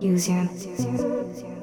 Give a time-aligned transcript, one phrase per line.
[0.00, 1.55] Use your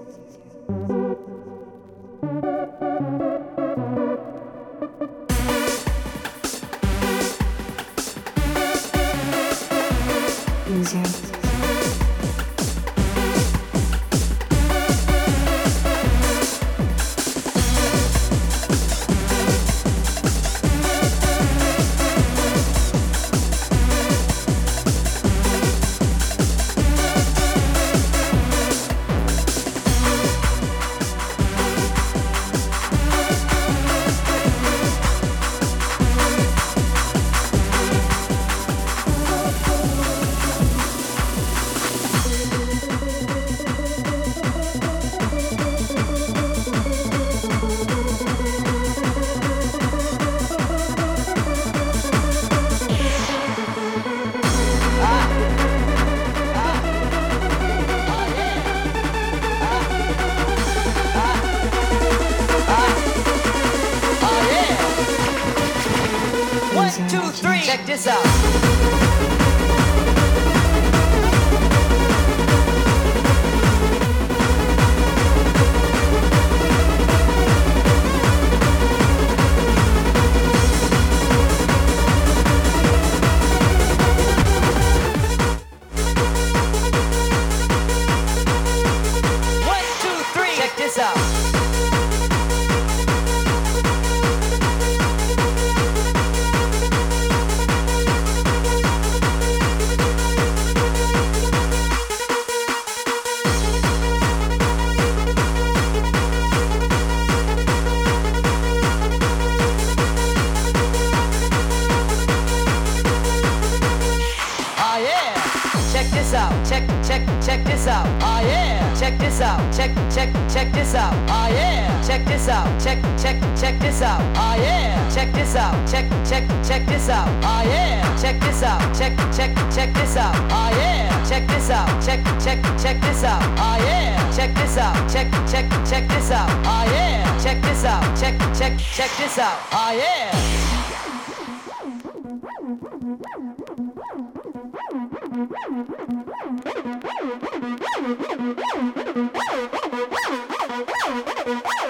[139.23, 139.57] this out.
[139.71, 140.31] Oh yeah.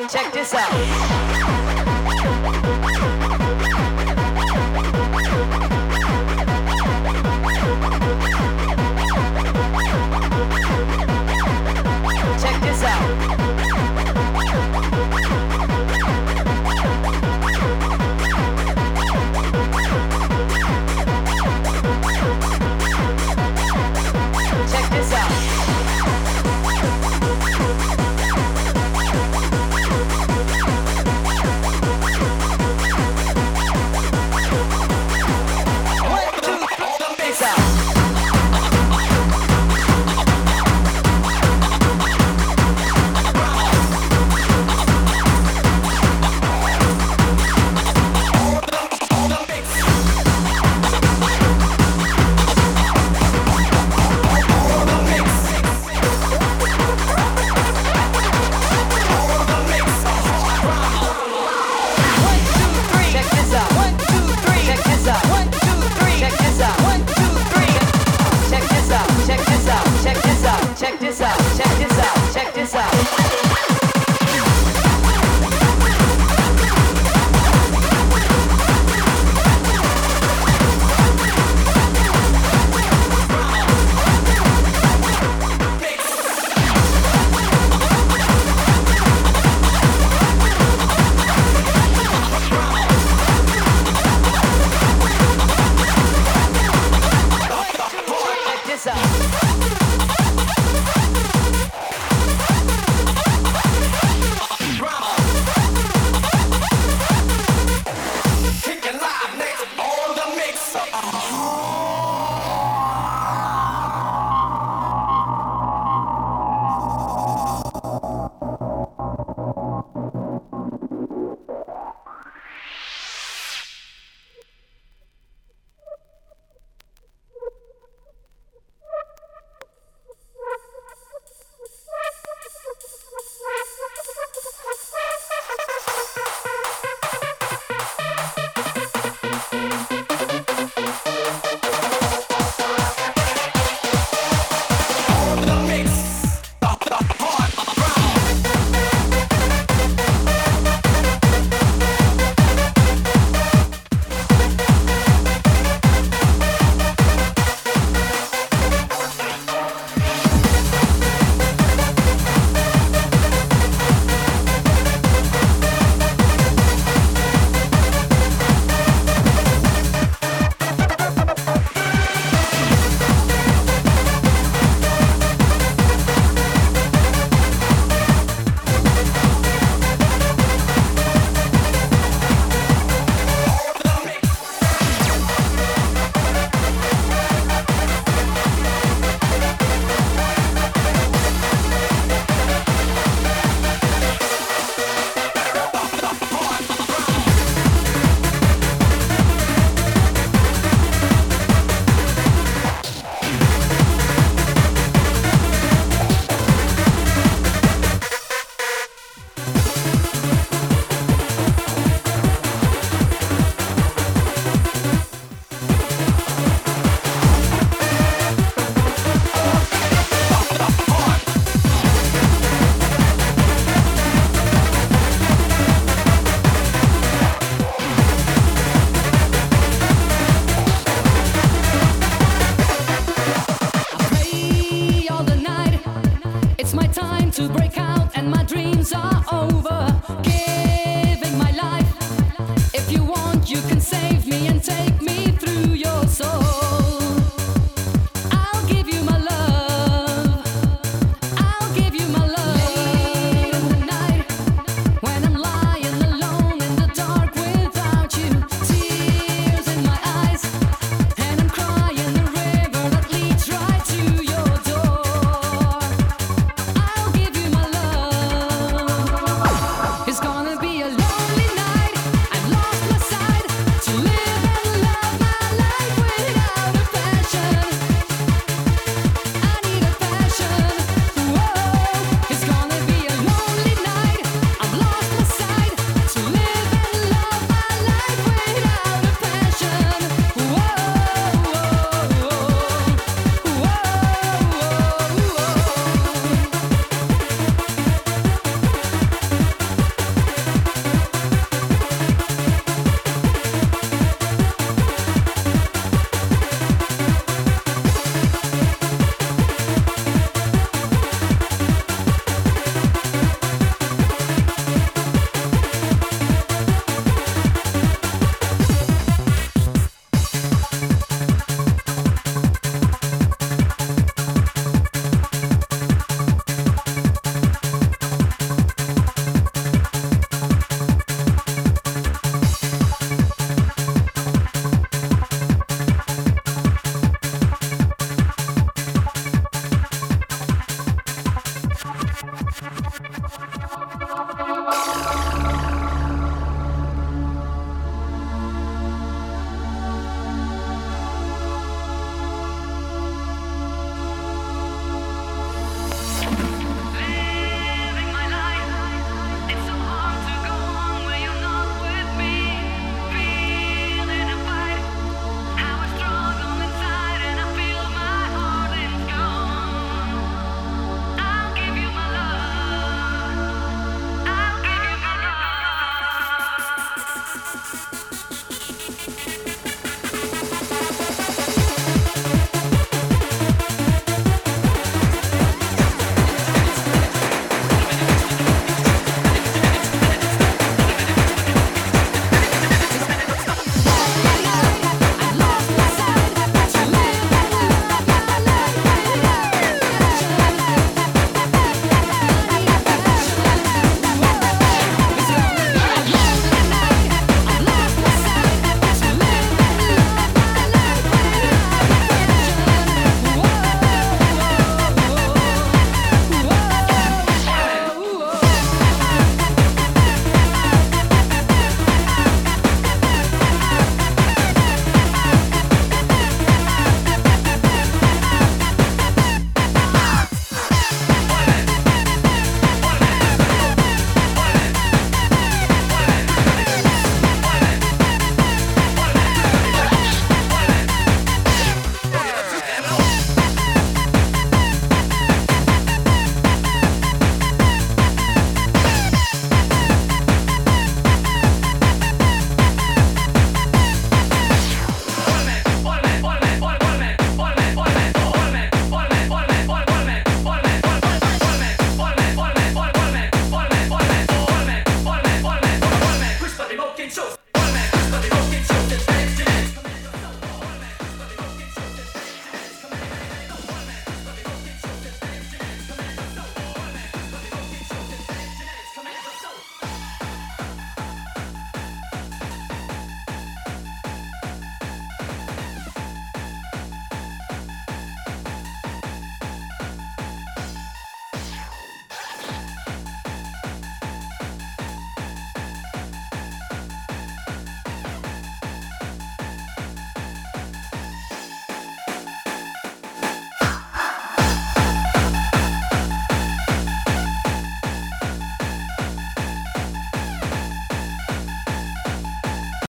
[0.10, 1.33] Check this out.